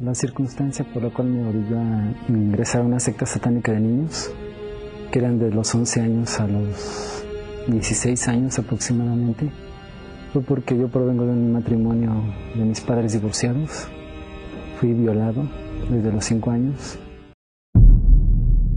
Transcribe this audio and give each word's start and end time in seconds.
La 0.00 0.14
circunstancia 0.14 0.84
por 0.94 1.02
la 1.02 1.10
cual 1.10 1.26
me 1.26 1.44
obligó 1.44 1.76
a 1.76 2.14
ingresar 2.28 2.82
a 2.82 2.84
una 2.84 3.00
secta 3.00 3.26
satánica 3.26 3.72
de 3.72 3.80
niños, 3.80 4.32
que 5.10 5.18
eran 5.18 5.40
de 5.40 5.50
los 5.50 5.74
11 5.74 6.00
años 6.00 6.38
a 6.38 6.46
los 6.46 7.24
16 7.66 8.28
años 8.28 8.60
aproximadamente, 8.60 9.50
fue 10.32 10.42
porque 10.42 10.78
yo 10.78 10.86
provengo 10.86 11.26
de 11.26 11.32
un 11.32 11.52
matrimonio 11.52 12.12
de 12.54 12.64
mis 12.64 12.80
padres 12.80 13.14
divorciados. 13.14 13.88
Fui 14.78 14.92
violado 14.92 15.48
desde 15.90 16.12
los 16.12 16.24
5 16.26 16.50
años. 16.52 17.00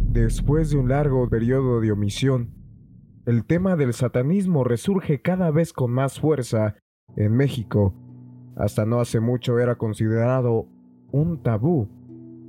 Después 0.09 0.71
de 0.71 0.77
un 0.77 0.89
largo 0.89 1.29
periodo 1.29 1.81
de 1.81 1.91
omisión, 1.91 2.49
el 3.27 3.45
tema 3.45 3.75
del 3.75 3.93
satanismo 3.93 4.63
resurge 4.63 5.21
cada 5.21 5.51
vez 5.51 5.71
con 5.71 5.91
más 5.91 6.19
fuerza 6.19 6.77
en 7.15 7.33
México. 7.33 7.93
Hasta 8.55 8.87
no 8.87 8.99
hace 8.99 9.19
mucho 9.19 9.59
era 9.59 9.75
considerado 9.75 10.67
un 11.11 11.41
tabú, 11.41 11.87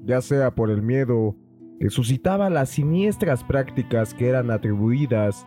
ya 0.04 0.20
sea 0.20 0.54
por 0.54 0.70
el 0.70 0.82
miedo 0.82 1.36
que 1.80 1.90
suscitaba 1.90 2.50
las 2.50 2.70
siniestras 2.70 3.44
prácticas 3.44 4.14
que 4.14 4.28
eran 4.28 4.50
atribuidas 4.50 5.46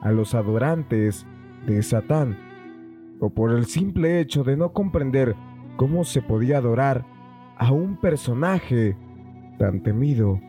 a 0.00 0.10
los 0.10 0.34
adorantes 0.34 1.26
de 1.66 1.82
Satán, 1.82 2.36
o 3.20 3.30
por 3.30 3.52
el 3.52 3.66
simple 3.66 4.20
hecho 4.20 4.44
de 4.44 4.56
no 4.56 4.72
comprender 4.72 5.34
cómo 5.76 6.04
se 6.04 6.22
podía 6.22 6.58
adorar 6.58 7.04
a 7.56 7.72
un 7.72 7.96
personaje 7.96 8.96
tan 9.58 9.82
temido 9.82 10.40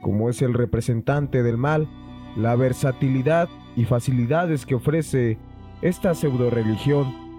como 0.00 0.30
es 0.30 0.42
el 0.42 0.54
representante 0.54 1.42
del 1.42 1.56
mal, 1.56 1.88
la 2.36 2.56
versatilidad 2.56 3.48
y 3.76 3.84
facilidades 3.84 4.66
que 4.66 4.74
ofrece 4.74 5.38
esta 5.82 6.14
pseudo 6.14 6.50
religión 6.50 7.29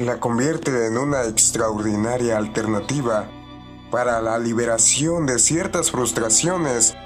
la 0.00 0.18
convierte 0.18 0.86
en 0.86 0.96
una 0.96 1.24
extraordinaria 1.24 2.38
alternativa 2.38 3.28
para 3.90 4.22
la 4.22 4.38
liberación 4.38 5.26
de 5.26 5.38
ciertas 5.38 5.90
frustraciones 5.90 6.96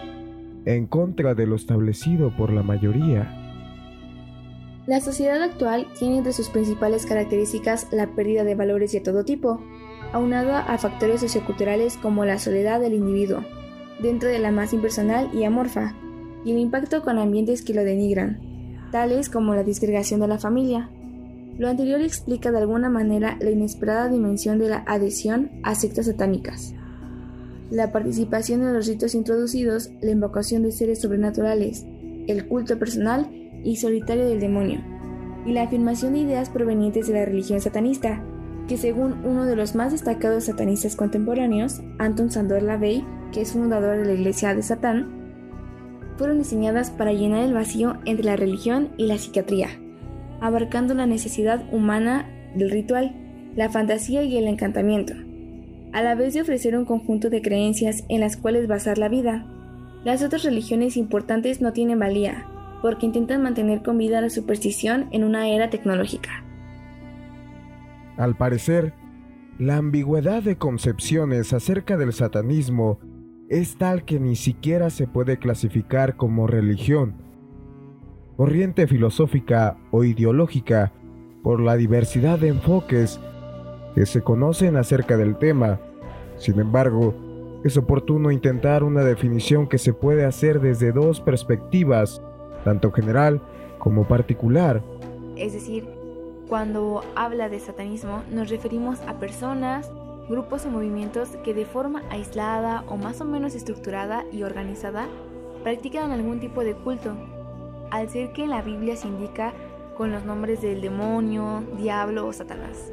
en 0.65 0.87
contra 0.87 1.35
de 1.35 1.47
lo 1.47 1.57
establecido 1.57 2.35
por 2.37 2.53
la 2.53 2.63
mayoría. 2.63 3.41
La 4.87 5.01
sociedad 5.01 5.43
actual 5.43 5.89
tiene 5.99 6.19
entre 6.19 6.33
sus 6.33 6.51
principales 6.51 7.05
características 7.05 7.89
la 7.91 8.15
pérdida 8.15 8.45
de 8.45 8.55
valores 8.55 8.93
de 8.93 9.01
todo 9.01 9.25
tipo, 9.25 9.61
aunada 10.13 10.61
a 10.61 10.79
factores 10.79 11.21
socioculturales 11.21 11.97
como 11.97 12.25
la 12.25 12.39
soledad 12.39 12.81
del 12.81 12.95
individuo, 12.95 13.45
dentro 14.01 14.29
de 14.29 14.39
la 14.39 14.53
más 14.53 14.73
impersonal 14.73 15.31
y 15.35 15.43
amorfa, 15.43 15.95
y 16.45 16.53
el 16.53 16.59
impacto 16.59 17.03
con 17.03 17.19
ambientes 17.19 17.63
que 17.63 17.75
lo 17.75 17.83
denigran, 17.83 18.39
tales 18.93 19.31
como 19.31 19.57
la 19.57 19.65
disgregación 19.65 20.21
de 20.21 20.29
la 20.29 20.39
familia. 20.39 20.91
Lo 21.57 21.69
anterior 21.69 22.01
explica 22.01 22.51
de 22.51 22.59
alguna 22.59 22.91
manera 22.91 23.37
la 23.41 23.51
inesperada 23.51 24.09
dimensión 24.09 24.59
de 24.59 24.69
la 24.69 24.85
adhesión 24.87 25.53
a 25.63 25.77
sectas 25.77 26.07
satánicas. 26.07 26.75
La 27.71 27.93
participación 27.93 28.63
en 28.63 28.75
los 28.75 28.87
ritos 28.89 29.15
introducidos, 29.15 29.91
la 30.01 30.11
invocación 30.11 30.63
de 30.65 30.73
seres 30.73 31.01
sobrenaturales, 31.01 31.87
el 32.27 32.47
culto 32.49 32.79
personal 32.79 33.31
y 33.63 33.77
solitario 33.77 34.29
del 34.29 34.41
demonio, 34.41 34.81
y 35.47 35.53
la 35.53 35.63
afirmación 35.63 36.15
de 36.15 36.21
ideas 36.21 36.51
provenientes 36.51 37.07
de 37.07 37.15
la 37.15 37.25
religión 37.25 37.61
satanista, 37.61 38.23
que 38.67 38.77
según 38.77 39.25
uno 39.25 39.45
de 39.45 39.55
los 39.55 39.75
más 39.75 39.93
destacados 39.93 40.45
satanistas 40.45 40.97
contemporáneos, 40.97 41.83
Anton 41.99 42.31
Sandor 42.31 42.63
Lavey, 42.63 43.05
que 43.33 43.43
es 43.43 43.53
fundador 43.53 43.99
de 43.99 44.07
la 44.07 44.15
Iglesia 44.15 44.55
de 44.55 44.63
Satán, 44.63 45.23
fueron 46.17 46.39
diseñadas 46.39 46.91
para 46.91 47.13
llenar 47.13 47.45
el 47.45 47.55
vacío 47.55 47.99
entre 48.05 48.25
la 48.25 48.37
religión 48.37 48.91
y 48.97 49.07
la 49.07 49.19
psiquiatría, 49.19 49.69
abarcando 50.45 50.93
la 50.93 51.07
necesidad 51.07 51.65
humana 51.73 52.29
del 52.55 52.71
ritual, 52.71 53.17
la 53.57 53.71
fantasía 53.71 54.25
y 54.25 54.37
el 54.37 54.47
encantamiento, 54.47 55.15
a 55.95 56.03
la 56.03 56.15
vez 56.15 56.35
de 56.35 56.43
ofrecer 56.43 56.77
un 56.77 56.85
conjunto 56.85 57.31
de 57.31 57.41
creencias 57.41 58.05
en 58.11 58.21
las 58.21 58.37
cuales 58.37 58.69
basar 58.69 58.99
la 58.99 59.09
vida. 59.09 59.47
Las 60.05 60.23
otras 60.23 60.45
religiones 60.45 60.99
importantes 60.99 61.63
no 61.63 61.73
tienen 61.73 61.99
valía, 61.99 62.47
porque 62.83 63.07
intentan 63.07 63.43
mantener 63.43 63.83
con 63.83 63.97
vida 63.97 64.21
la 64.21 64.29
superstición 64.29 65.07
en 65.13 65.25
una 65.25 65.49
era 65.49 65.71
tecnológica. 65.71 66.45
Al 68.19 68.37
parecer, 68.37 68.93
la 69.59 69.79
ambigüedad 69.79 70.43
de 70.43 70.59
concepciones 70.59 71.55
acerca 71.55 71.97
del 71.97 72.13
satanismo 72.13 72.99
es 73.49 73.79
tal 73.79 74.05
que 74.05 74.21
ni 74.21 74.37
siquiera 74.37 74.91
se 74.91 75.07
puede 75.07 75.39
clasificar 75.39 76.17
como 76.17 76.47
religión, 76.47 77.24
corriente 78.37 78.87
filosófica 78.87 79.77
o 79.91 80.05
ideológica 80.05 80.93
por 81.43 81.61
la 81.61 81.77
diversidad 81.77 82.39
de 82.39 82.49
enfoques 82.49 83.21
que 83.95 84.07
se 84.07 84.23
conocen 84.23 84.77
acerca 84.77 85.17
del 85.17 85.37
tema. 85.37 85.79
Sin 86.37 86.59
embargo, 86.59 87.15
es 87.65 87.77
oportuno 87.77 88.31
intentar 88.31 88.83
una 88.83 89.05
definición 89.05 89.69
que 89.69 89.79
se 89.79 89.93
puede 89.93 90.25
hacer 90.25 90.61
desde 90.61 90.93
dos 90.93 91.21
perspectivas 91.21 92.21
tanto 92.65 92.91
general 92.91 93.41
como 93.79 94.09
particular. 94.09 94.83
Es 95.37 95.53
decir, 95.53 95.87
cuando 96.49 97.03
habla 97.15 97.49
de 97.49 97.61
satanismo 97.61 98.23
nos 98.31 98.51
referimos 98.51 99.01
a 99.03 99.19
personas, 99.19 99.91
grupos 100.29 100.65
o 100.65 100.71
movimientos 100.71 101.31
que 101.45 101.55
de 101.55 101.67
forma 101.67 102.03
aislada 102.11 102.85
o 102.89 102.97
más 102.97 103.21
o 103.21 103.25
menos 103.25 103.55
estructurada 103.55 104.25
y 104.33 104.43
organizada 104.43 105.07
practican 105.63 106.11
algún 106.11 106.41
tipo 106.41 106.65
de 106.65 106.75
culto, 106.75 107.15
al 107.91 108.09
ser 108.09 108.33
que 108.33 108.45
en 108.45 108.51
la 108.51 108.63
Biblia 108.63 108.97
se 108.97 109.09
indica 109.09 109.53
con 109.97 110.13
los 110.13 110.25
nombres 110.25 110.61
del 110.63 110.81
demonio, 110.81 111.63
diablo 111.79 112.27
o 112.27 112.33
Satanás. 112.33 112.93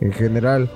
En 0.00 0.12
general, 0.12 0.70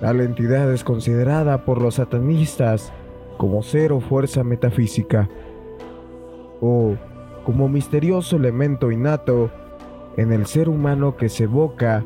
la 0.00 0.10
entidad 0.10 0.72
es 0.72 0.82
considerada 0.84 1.64
por 1.64 1.80
los 1.80 1.96
satanistas 1.96 2.92
como 3.38 3.62
ser 3.62 3.92
o 3.92 4.00
fuerza 4.00 4.44
metafísica, 4.44 5.28
o 6.60 6.94
como 7.44 7.68
misterioso 7.68 8.36
elemento 8.36 8.90
innato 8.90 9.50
en 10.16 10.32
el 10.32 10.46
ser 10.46 10.68
humano 10.68 11.16
que 11.16 11.28
se 11.28 11.44
evoca 11.44 12.04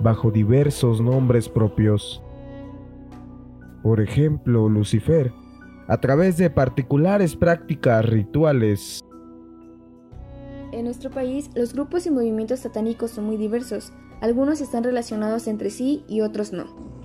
bajo 0.00 0.30
diversos 0.30 1.00
nombres 1.00 1.48
propios. 1.48 2.22
Por 3.82 4.00
ejemplo, 4.00 4.68
Lucifer, 4.68 5.32
a 5.86 5.98
través 5.98 6.36
de 6.36 6.50
particulares 6.50 7.36
prácticas 7.36 8.04
rituales. 8.04 9.03
En 10.74 10.86
nuestro 10.86 11.08
país, 11.08 11.50
los 11.54 11.72
grupos 11.72 12.04
y 12.04 12.10
movimientos 12.10 12.58
satánicos 12.58 13.12
son 13.12 13.26
muy 13.26 13.36
diversos. 13.36 13.92
Algunos 14.20 14.60
están 14.60 14.82
relacionados 14.82 15.46
entre 15.46 15.70
sí 15.70 16.02
y 16.08 16.20
otros 16.20 16.52
no. 16.52 16.64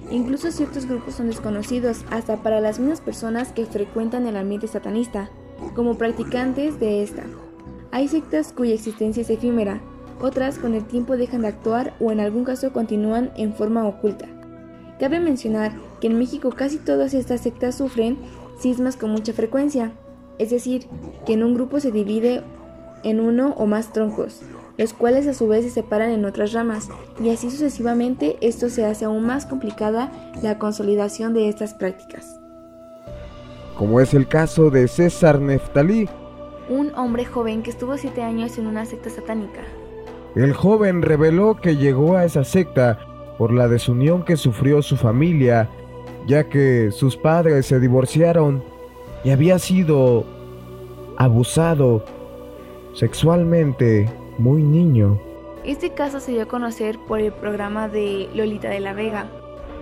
Incluso 0.10 0.52
ciertos 0.52 0.88
grupos 0.88 1.14
son 1.14 1.28
desconocidos 1.28 2.04
hasta 2.10 2.38
para 2.38 2.62
las 2.62 2.80
mismas 2.80 3.00
personas 3.00 3.52
que 3.52 3.68
frecuentan 3.68 4.26
el 4.26 4.38
ambiente 4.38 4.66
satanista, 4.66 5.30
como 5.76 6.00
practicantes 6.00 6.80
de 6.80 7.04
esta. 7.04 7.22
Hay 7.92 8.08
sectas 8.08 8.54
cuya 8.54 8.74
existencia 8.74 9.22
es 9.22 9.30
efímera, 9.30 9.82
otras 10.20 10.58
con 10.58 10.74
el 10.74 10.86
tiempo 10.86 11.16
dejan 11.16 11.44
de 11.44 11.50
actuar 11.50 11.94
o 12.00 12.12
en 12.12 12.22
algún 12.22 12.46
caso 12.46 12.74
continúan 12.74 13.32
en 13.38 13.54
forma 13.54 13.88
oculta. 13.88 14.28
Cabe 15.00 15.20
mencionar 15.20 15.74
que 16.02 16.08
en 16.08 16.18
México 16.18 16.50
casi 16.50 16.78
todas 16.78 17.14
estas 17.14 17.42
sectas 17.42 17.76
sufren 17.76 18.18
sismas 18.60 18.98
con 18.98 19.12
mucha 19.12 19.32
frecuencia, 19.32 19.92
es 20.40 20.50
decir, 20.50 20.88
que 21.28 21.34
en 21.34 21.44
un 21.44 21.54
grupo 21.54 21.80
se 21.80 21.92
divide 21.92 22.42
en 23.04 23.20
uno 23.20 23.54
o 23.58 23.66
más 23.66 23.92
troncos, 23.94 24.42
los 24.78 24.94
cuales 24.94 25.28
a 25.28 25.34
su 25.34 25.48
vez 25.48 25.66
se 25.66 25.72
separan 25.72 26.12
en 26.12 26.26
otras 26.26 26.54
ramas, 26.54 26.90
y 27.22 27.30
así 27.30 27.50
sucesivamente 27.52 28.38
esto 28.42 28.70
se 28.70 28.86
hace 28.86 29.06
aún 29.06 29.26
más 29.26 29.46
complicada 29.46 30.12
la 30.42 30.58
consolidación 30.58 31.34
de 31.34 31.50
estas 31.50 31.74
prácticas. 31.74 32.40
Como 33.78 34.00
es 34.00 34.14
el 34.14 34.28
caso 34.28 34.70
de 34.70 34.88
César 34.88 35.40
Neftalí, 35.40 36.10
un 36.70 36.94
hombre 36.96 37.26
joven 37.26 37.64
que 37.64 37.72
estuvo 37.72 37.98
siete 37.98 38.22
años 38.22 38.58
en 38.58 38.68
una 38.68 38.86
secta 38.86 39.10
satánica. 39.10 39.62
El 40.36 40.54
joven 40.54 41.02
reveló 41.02 41.56
que 41.56 41.76
llegó 41.76 42.16
a 42.16 42.26
esa 42.26 42.44
secta 42.44 43.00
por 43.38 43.52
la 43.52 43.68
desunión 43.68 44.24
que 44.24 44.38
sufrió 44.38 44.82
su 44.82 44.96
familia, 44.96 45.70
ya 46.28 46.50
que 46.50 46.92
sus 46.92 47.18
padres 47.18 47.66
se 47.66 47.80
divorciaron 47.80 48.64
y 49.24 49.32
había 49.32 49.58
sido 49.60 50.26
abusado 51.18 52.04
sexualmente 53.00 54.10
muy 54.38 54.62
niño. 54.62 55.18
Este 55.64 55.92
caso 55.92 56.20
se 56.20 56.34
dio 56.34 56.44
a 56.44 56.48
conocer 56.48 57.00
por 57.08 57.22
el 57.22 57.32
programa 57.32 57.88
de 57.88 58.30
Lolita 58.34 58.70
de 58.70 58.82
la 58.82 58.94
Vega. 58.94 59.30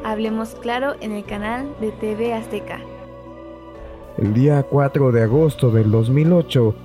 Hablemos 0.04 0.56
claro 0.56 0.94
en 1.02 1.12
el 1.12 1.26
canal 1.26 1.76
de 1.82 1.92
TV 1.92 2.34
Azteca 2.34 2.80
el 4.18 4.34
día 4.34 4.64
4 4.64 5.12
de 5.12 5.24
agosto 5.24 5.70
del 5.70 5.92
2008, 5.92 6.76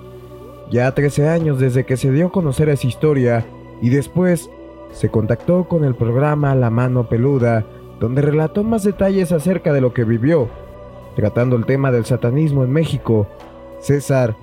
ya 0.70 0.92
13 0.92 1.28
años 1.28 1.58
desde 1.58 1.84
que 1.84 1.96
se 1.96 2.10
dio 2.10 2.26
a 2.26 2.32
conocer 2.32 2.68
esa 2.68 2.86
historia, 2.86 3.46
y 3.80 3.88
después 3.88 4.50
se 4.92 5.08
contactó 5.08 5.64
con 5.64 5.84
el 5.84 5.94
programa 5.94 6.54
La 6.54 6.70
Mano 6.70 7.08
Peluda, 7.08 7.64
donde 7.98 8.20
relató 8.20 8.64
más 8.64 8.84
detalles 8.84 9.32
acerca 9.32 9.72
de 9.72 9.80
lo 9.80 9.94
que 9.94 10.04
vivió. 10.04 10.48
Tratando 11.16 11.56
el 11.56 11.64
tema 11.64 11.90
del 11.90 12.04
satanismo 12.04 12.64
en 12.64 12.70
México, 12.70 13.26
César 13.80 14.36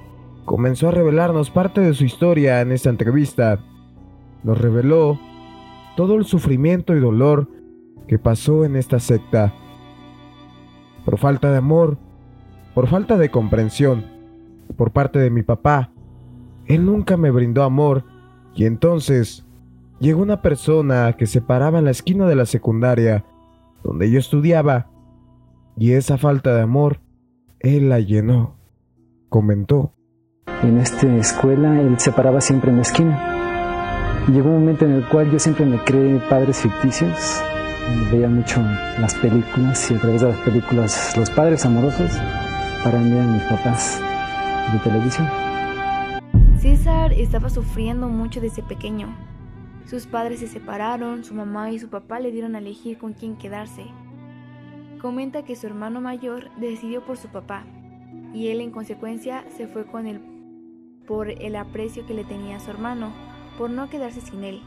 comenzó 0.49 0.87
a 0.87 0.91
revelarnos 0.91 1.51
parte 1.51 1.79
de 1.79 1.93
su 1.93 2.05
historia 2.05 2.59
en 2.61 2.71
esta 2.71 2.89
entrevista. 2.89 3.59
Nos 4.41 4.57
reveló 4.59 5.19
todo 5.95 6.15
el 6.15 6.25
sufrimiento 6.25 6.95
y 6.95 6.99
dolor 6.99 7.47
que 8.07 8.17
pasó 8.17 8.65
en 8.65 8.75
esta 8.75 8.99
secta 8.99 9.53
por 11.05 11.19
falta 11.19 11.51
de 11.51 11.57
amor, 11.57 11.99
por 12.73 12.87
falta 12.87 13.15
de 13.15 13.29
comprensión, 13.29 14.07
por 14.75 14.89
parte 14.89 15.19
de 15.19 15.29
mi 15.29 15.43
papá. 15.43 15.91
Él 16.65 16.83
nunca 16.83 17.15
me 17.15 17.29
brindó 17.29 17.61
amor 17.61 18.05
y 18.55 18.65
entonces 18.65 19.45
llegó 19.99 20.23
una 20.23 20.41
persona 20.41 21.13
que 21.13 21.27
se 21.27 21.41
paraba 21.41 21.77
en 21.77 21.85
la 21.85 21.91
esquina 21.91 22.25
de 22.25 22.35
la 22.35 22.47
secundaria 22.47 23.23
donde 23.83 24.09
yo 24.09 24.17
estudiaba 24.17 24.89
y 25.77 25.91
esa 25.91 26.17
falta 26.17 26.55
de 26.55 26.63
amor 26.63 27.01
él 27.59 27.89
la 27.89 27.99
llenó, 27.99 28.57
comentó. 29.29 29.93
En 30.61 30.77
esta 30.77 31.07
escuela 31.15 31.79
él 31.79 31.97
se 31.99 32.11
paraba 32.11 32.41
siempre 32.41 32.69
en 32.69 32.75
la 32.75 32.81
esquina. 32.81 34.25
Llegó 34.27 34.49
un 34.49 34.59
momento 34.59 34.83
en 34.83 34.91
el 34.91 35.07
cual 35.07 35.31
yo 35.31 35.39
siempre 35.39 35.65
me 35.65 35.81
creé 35.85 36.19
padres 36.29 36.57
ficticios. 36.57 37.41
Veía 38.11 38.27
mucho 38.27 38.61
las 38.99 39.15
películas 39.15 39.89
y 39.89 39.95
a 39.95 39.99
través 40.01 40.21
de 40.21 40.27
las 40.27 40.37
películas 40.39 41.17
los 41.17 41.29
padres 41.29 41.65
amorosos 41.65 42.11
para 42.83 42.99
mí 42.99 43.09
eran 43.09 43.35
mis 43.35 43.43
papás 43.43 44.01
de 44.73 44.79
televisión. 44.79 45.29
César 46.59 47.13
estaba 47.13 47.49
sufriendo 47.49 48.09
mucho 48.09 48.41
desde 48.41 48.61
pequeño. 48.61 49.15
Sus 49.85 50.07
padres 50.07 50.41
se 50.41 50.47
separaron, 50.47 51.23
su 51.23 51.33
mamá 51.33 51.71
y 51.71 51.79
su 51.79 51.87
papá 51.87 52.19
le 52.19 52.31
dieron 52.31 52.55
a 52.55 52.59
elegir 52.59 52.97
con 52.97 53.13
quién 53.13 53.37
quedarse. 53.37 53.85
Comenta 55.01 55.43
que 55.43 55.55
su 55.55 55.67
hermano 55.67 56.01
mayor 56.01 56.49
decidió 56.59 57.05
por 57.05 57.15
su 57.15 57.29
papá 57.29 57.63
y 58.33 58.49
él 58.49 58.59
en 58.59 58.71
consecuencia 58.71 59.45
se 59.55 59.65
fue 59.65 59.85
con 59.85 60.05
él 60.05 60.19
por 61.09 61.31
el 61.31 61.55
aprecio 61.55 62.05
que 62.05 62.13
le 62.13 62.23
tenía 62.23 62.59
su 62.59 62.69
hermano, 62.69 63.11
por 63.57 63.71
no 63.71 63.89
quedarse 63.89 64.21
sin 64.21 64.43
él. 64.43 64.61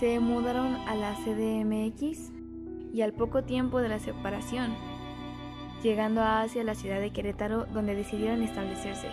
Se 0.00 0.18
mudaron 0.18 0.74
a 0.88 0.96
la 0.96 1.14
CDMX 1.14 2.32
y 2.92 3.00
al 3.00 3.12
poco 3.12 3.44
tiempo 3.44 3.80
de 3.80 3.88
la 3.88 4.00
separación, 4.00 4.74
llegando 5.84 6.20
hacia 6.20 6.64
la 6.64 6.74
ciudad 6.74 6.98
de 6.98 7.12
Querétaro 7.12 7.64
donde 7.66 7.94
decidieron 7.94 8.42
establecerse. 8.42 9.06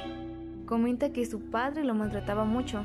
Comenta 0.65 1.13
que 1.13 1.23
su 1.27 1.39
padre 1.51 1.83
lo 1.83 1.93
maltrataba 1.93 2.45
mucho 2.45 2.83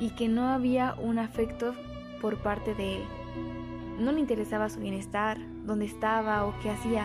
y 0.00 0.08
que 0.14 0.30
no 0.30 0.48
había 0.48 0.94
un 1.02 1.18
afecto 1.18 1.74
por 2.22 2.38
parte 2.38 2.74
de 2.74 2.96
él. 2.96 3.02
No 3.98 4.10
le 4.10 4.20
interesaba 4.20 4.70
su 4.70 4.80
bienestar, 4.80 5.36
dónde 5.66 5.84
estaba 5.84 6.46
o 6.46 6.54
qué 6.62 6.70
hacía. 6.70 7.04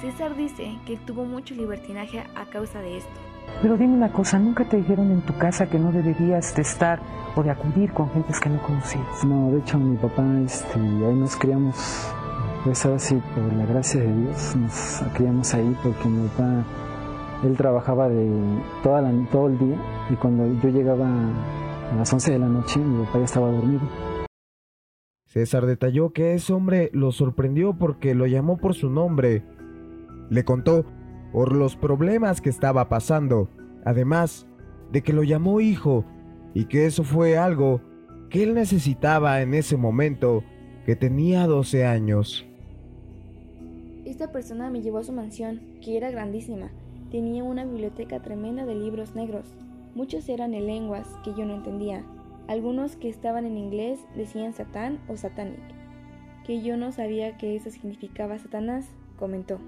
César 0.00 0.34
dice 0.34 0.78
que 0.86 0.96
tuvo 0.96 1.26
mucho 1.26 1.54
libertinaje 1.54 2.24
a 2.34 2.46
causa 2.46 2.80
de 2.80 2.96
esto. 2.96 3.25
Pero 3.62 3.76
dime 3.76 3.94
una 3.94 4.12
cosa, 4.12 4.38
¿nunca 4.38 4.64
te 4.64 4.76
dijeron 4.76 5.10
en 5.10 5.22
tu 5.22 5.36
casa 5.38 5.66
que 5.66 5.78
no 5.78 5.90
deberías 5.90 6.54
de 6.54 6.62
estar 6.62 7.00
o 7.34 7.42
de 7.42 7.50
acudir 7.50 7.92
con 7.92 8.10
gentes 8.10 8.38
que 8.38 8.48
no 8.48 8.60
conocías? 8.62 9.24
No, 9.24 9.50
de 9.50 9.58
hecho 9.58 9.78
mi 9.78 9.96
papá, 9.96 10.24
este, 10.44 10.78
ahí 10.78 11.14
nos 11.14 11.36
criamos, 11.36 11.74
pues 12.64 12.84
ahora 12.84 12.98
sí, 12.98 13.20
por 13.34 13.52
la 13.52 13.64
gracia 13.64 14.00
de 14.00 14.14
Dios, 14.14 14.56
nos 14.56 15.02
criamos 15.14 15.54
ahí 15.54 15.76
porque 15.82 16.08
mi 16.08 16.28
papá, 16.28 16.64
él 17.44 17.56
trabajaba 17.56 18.08
de 18.08 18.30
toda 18.82 19.00
la, 19.02 19.10
todo 19.30 19.48
el 19.48 19.58
día 19.58 19.76
y 20.10 20.14
cuando 20.14 20.46
yo 20.62 20.68
llegaba 20.68 21.06
a 21.06 21.96
las 21.96 22.12
11 22.12 22.32
de 22.32 22.38
la 22.38 22.48
noche 22.48 22.78
mi 22.78 23.04
papá 23.06 23.18
ya 23.18 23.24
estaba 23.24 23.50
dormido. 23.50 23.82
César 25.26 25.66
detalló 25.66 26.12
que 26.12 26.34
ese 26.34 26.52
hombre 26.52 26.90
lo 26.94 27.12
sorprendió 27.12 27.74
porque 27.74 28.14
lo 28.14 28.26
llamó 28.26 28.56
por 28.56 28.74
su 28.74 28.88
nombre. 28.88 29.44
Le 30.30 30.44
contó 30.44 30.86
por 31.32 31.54
los 31.54 31.76
problemas 31.76 32.40
que 32.40 32.50
estaba 32.50 32.88
pasando, 32.88 33.48
además 33.84 34.46
de 34.92 35.02
que 35.02 35.12
lo 35.12 35.22
llamó 35.22 35.60
hijo 35.60 36.04
y 36.54 36.66
que 36.66 36.86
eso 36.86 37.04
fue 37.04 37.36
algo 37.36 37.80
que 38.30 38.42
él 38.42 38.54
necesitaba 38.54 39.40
en 39.42 39.54
ese 39.54 39.76
momento, 39.76 40.42
que 40.84 40.96
tenía 40.96 41.46
12 41.46 41.86
años. 41.86 42.46
Esta 44.04 44.32
persona 44.32 44.70
me 44.70 44.82
llevó 44.82 44.98
a 44.98 45.04
su 45.04 45.12
mansión, 45.12 45.60
que 45.82 45.96
era 45.96 46.10
grandísima. 46.10 46.70
Tenía 47.10 47.44
una 47.44 47.64
biblioteca 47.64 48.20
tremenda 48.20 48.64
de 48.64 48.74
libros 48.74 49.14
negros. 49.14 49.46
Muchos 49.94 50.28
eran 50.28 50.54
en 50.54 50.66
lenguas 50.66 51.08
que 51.24 51.34
yo 51.34 51.44
no 51.44 51.54
entendía. 51.54 52.04
Algunos 52.48 52.96
que 52.96 53.08
estaban 53.08 53.44
en 53.44 53.58
inglés 53.58 53.98
decían 54.16 54.52
Satán 54.52 55.00
o 55.08 55.16
Satanic, 55.16 55.60
que 56.44 56.62
yo 56.62 56.76
no 56.76 56.92
sabía 56.92 57.36
que 57.36 57.56
eso 57.56 57.70
significaba 57.70 58.38
Satanás, 58.38 58.86
comentó. 59.18 59.58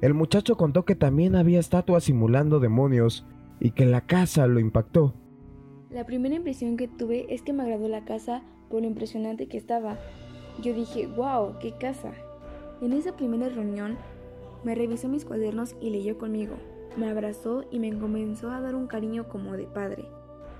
El 0.00 0.14
muchacho 0.14 0.56
contó 0.56 0.84
que 0.84 0.94
también 0.94 1.34
había 1.34 1.58
estatuas 1.58 2.04
simulando 2.04 2.60
demonios 2.60 3.26
y 3.58 3.72
que 3.72 3.84
la 3.84 4.02
casa 4.02 4.46
lo 4.46 4.60
impactó. 4.60 5.14
La 5.90 6.06
primera 6.06 6.36
impresión 6.36 6.76
que 6.76 6.86
tuve 6.86 7.34
es 7.34 7.42
que 7.42 7.52
me 7.52 7.64
agradó 7.64 7.88
la 7.88 8.04
casa 8.04 8.42
por 8.70 8.82
lo 8.82 8.86
impresionante 8.86 9.48
que 9.48 9.56
estaba. 9.56 9.98
Yo 10.62 10.72
dije, 10.72 11.08
wow, 11.08 11.58
qué 11.60 11.72
casa. 11.72 12.12
En 12.80 12.92
esa 12.92 13.16
primera 13.16 13.48
reunión 13.48 13.96
me 14.62 14.76
revisó 14.76 15.08
mis 15.08 15.24
cuadernos 15.24 15.74
y 15.80 15.90
leyó 15.90 16.16
conmigo. 16.16 16.54
Me 16.96 17.08
abrazó 17.08 17.64
y 17.72 17.80
me 17.80 17.96
comenzó 17.98 18.50
a 18.50 18.60
dar 18.60 18.76
un 18.76 18.86
cariño 18.86 19.28
como 19.28 19.56
de 19.56 19.64
padre. 19.64 20.04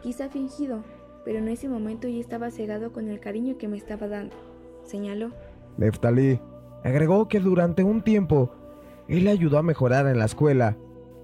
Quizá 0.02 0.28
fingido, 0.28 0.82
pero 1.24 1.38
en 1.38 1.48
ese 1.48 1.68
momento 1.68 2.08
ya 2.08 2.18
estaba 2.18 2.50
cegado 2.50 2.92
con 2.92 3.08
el 3.08 3.20
cariño 3.20 3.56
que 3.56 3.68
me 3.68 3.76
estaba 3.76 4.08
dando, 4.08 4.34
señaló. 4.82 5.30
Neftali 5.76 6.40
agregó 6.82 7.28
que 7.28 7.38
durante 7.38 7.84
un 7.84 8.02
tiempo 8.02 8.52
él 9.08 9.24
le 9.24 9.30
ayudó 9.30 9.58
a 9.58 9.62
mejorar 9.62 10.06
en 10.06 10.18
la 10.18 10.26
escuela, 10.26 10.76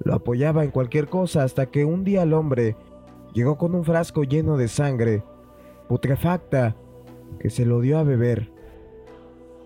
lo 0.02 0.14
apoyaba 0.14 0.64
en 0.64 0.70
cualquier 0.70 1.08
cosa 1.08 1.44
hasta 1.44 1.66
que 1.66 1.84
un 1.84 2.04
día 2.04 2.22
el 2.22 2.32
hombre 2.32 2.76
llegó 3.32 3.58
con 3.58 3.74
un 3.74 3.84
frasco 3.84 4.24
lleno 4.24 4.56
de 4.56 4.68
sangre, 4.68 5.22
putrefacta, 5.88 6.76
que 7.38 7.50
se 7.50 7.66
lo 7.66 7.80
dio 7.80 7.98
a 7.98 8.02
beber. 8.02 8.50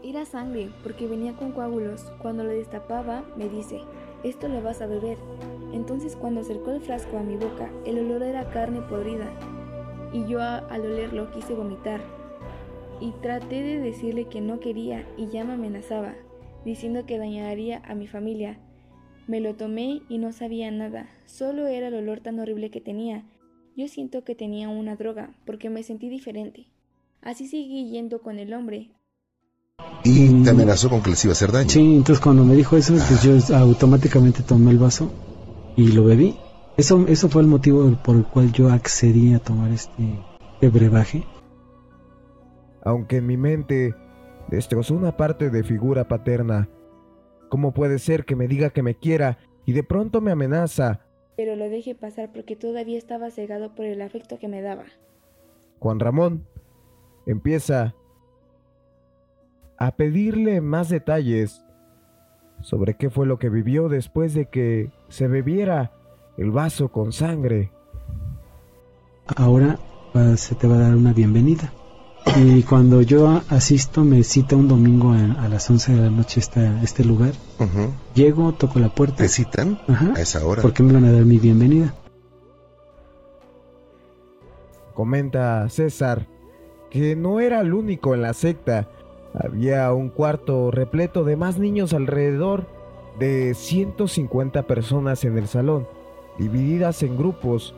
Era 0.02 0.24
sangre 0.24 0.70
porque 0.82 1.06
venía 1.06 1.36
con 1.36 1.52
coágulos. 1.52 2.12
Cuando 2.22 2.44
lo 2.44 2.50
destapaba, 2.50 3.24
me 3.36 3.48
dice, 3.48 3.80
esto 4.22 4.48
lo 4.48 4.62
vas 4.62 4.80
a 4.80 4.86
beber. 4.86 5.18
Entonces 5.72 6.16
cuando 6.16 6.40
acercó 6.40 6.70
el 6.70 6.80
frasco 6.80 7.18
a 7.18 7.22
mi 7.22 7.36
boca, 7.36 7.70
el 7.84 7.98
olor 7.98 8.22
era 8.22 8.50
carne 8.50 8.80
podrida 8.82 9.26
y 10.12 10.24
yo 10.26 10.40
al 10.40 10.80
olerlo 10.80 11.30
quise 11.30 11.54
vomitar. 11.54 12.00
Y 13.00 13.12
traté 13.22 13.62
de 13.62 13.78
decirle 13.78 14.24
que 14.26 14.40
no 14.40 14.60
quería 14.60 15.06
y 15.16 15.28
ya 15.28 15.44
me 15.44 15.54
amenazaba, 15.54 16.14
diciendo 16.64 17.06
que 17.06 17.18
dañaría 17.18 17.82
a 17.84 17.94
mi 17.94 18.06
familia. 18.06 18.58
Me 19.26 19.40
lo 19.40 19.54
tomé 19.54 20.02
y 20.08 20.18
no 20.18 20.32
sabía 20.32 20.70
nada, 20.70 21.08
solo 21.26 21.66
era 21.66 21.88
el 21.88 21.94
olor 21.94 22.20
tan 22.20 22.40
horrible 22.40 22.70
que 22.70 22.80
tenía. 22.80 23.24
Yo 23.76 23.86
siento 23.88 24.24
que 24.24 24.34
tenía 24.34 24.68
una 24.68 24.96
droga, 24.96 25.34
porque 25.44 25.70
me 25.70 25.82
sentí 25.82 26.08
diferente. 26.08 26.66
Así 27.22 27.46
seguí 27.46 27.90
yendo 27.90 28.22
con 28.22 28.38
el 28.38 28.52
hombre. 28.54 28.90
¿Y 30.02 30.42
te 30.42 30.50
amenazó 30.50 30.88
con 30.88 31.02
que 31.02 31.10
les 31.10 31.24
iba 31.24 31.32
a 31.32 31.34
hacer 31.34 31.52
daño? 31.52 31.68
Sí, 31.68 31.80
entonces 31.80 32.20
cuando 32.22 32.44
me 32.44 32.54
dijo 32.54 32.76
eso, 32.76 32.94
pues 32.94 33.22
yo 33.22 33.56
automáticamente 33.56 34.42
tomé 34.42 34.70
el 34.70 34.78
vaso 34.78 35.10
y 35.76 35.92
lo 35.92 36.04
bebí. 36.04 36.36
Eso, 36.76 37.06
eso 37.08 37.28
fue 37.28 37.42
el 37.42 37.48
motivo 37.48 37.90
por 38.02 38.16
el 38.16 38.24
cual 38.24 38.52
yo 38.52 38.70
accedí 38.70 39.34
a 39.34 39.40
tomar 39.40 39.70
este, 39.72 40.18
este 40.54 40.68
brebaje. 40.68 41.24
Aunque 42.82 43.16
en 43.16 43.26
mi 43.26 43.36
mente 43.36 43.94
destrozó 44.50 44.94
una 44.94 45.16
parte 45.16 45.50
de 45.50 45.62
figura 45.62 46.08
paterna. 46.08 46.68
¿Cómo 47.48 47.72
puede 47.72 47.98
ser 47.98 48.24
que 48.24 48.36
me 48.36 48.48
diga 48.48 48.70
que 48.70 48.82
me 48.82 48.94
quiera 48.94 49.38
y 49.64 49.72
de 49.72 49.82
pronto 49.82 50.20
me 50.20 50.32
amenaza? 50.32 51.00
Pero 51.36 51.56
lo 51.56 51.68
dejé 51.68 51.94
pasar 51.94 52.32
porque 52.32 52.56
todavía 52.56 52.98
estaba 52.98 53.30
cegado 53.30 53.74
por 53.74 53.84
el 53.84 54.02
afecto 54.02 54.38
que 54.38 54.48
me 54.48 54.60
daba. 54.60 54.84
Juan 55.78 56.00
Ramón 56.00 56.46
empieza 57.26 57.94
a 59.78 59.92
pedirle 59.92 60.60
más 60.60 60.88
detalles 60.88 61.64
sobre 62.60 62.94
qué 62.94 63.10
fue 63.10 63.26
lo 63.26 63.38
que 63.38 63.48
vivió 63.48 63.88
después 63.88 64.34
de 64.34 64.46
que 64.46 64.90
se 65.08 65.28
bebiera 65.28 65.92
el 66.36 66.50
vaso 66.50 66.90
con 66.90 67.12
sangre. 67.12 67.70
Ahora 69.36 69.78
se 70.36 70.54
te 70.54 70.66
va 70.66 70.76
a 70.76 70.78
dar 70.78 70.96
una 70.96 71.12
bienvenida. 71.12 71.72
Y 72.36 72.62
cuando 72.62 73.02
yo 73.02 73.42
asisto, 73.48 74.04
me 74.04 74.22
cita 74.22 74.54
un 74.54 74.68
domingo 74.68 75.12
a, 75.12 75.48
las 75.48 75.68
11 75.68 75.92
de 75.92 76.02
la 76.02 76.10
noche 76.10 76.40
este, 76.40 76.70
este 76.82 77.04
lugar. 77.04 77.32
Llego, 78.14 78.52
toco 78.52 78.78
la 78.78 78.88
puerta. 78.88 79.16
¿Te 79.16 79.28
citan 79.28 79.78
a 79.88 80.20
esa 80.20 80.44
hora? 80.44 80.62
¿Por 80.62 80.72
qué 80.72 80.82
me 80.82 80.92
van 80.92 81.04
a 81.04 81.12
dar 81.12 81.24
mi 81.24 81.38
bienvenida? 81.38 81.94
Comenta 84.94 85.68
César 85.68 86.26
que 86.90 87.16
no 87.16 87.40
era 87.40 87.60
el 87.60 87.74
único 87.74 88.14
en 88.14 88.22
la 88.22 88.34
secta. 88.34 88.88
Había 89.34 89.92
un 89.92 90.08
cuarto 90.08 90.70
repleto 90.70 91.24
de 91.24 91.36
más 91.36 91.58
niños 91.58 91.92
alrededor 91.92 92.66
de 93.18 93.54
150 93.54 94.62
personas 94.66 95.24
en 95.24 95.36
el 95.38 95.48
salón 95.48 95.86
divididas 96.38 97.02
en 97.02 97.16
grupos. 97.16 97.74